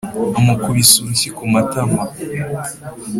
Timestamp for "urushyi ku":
0.99-1.43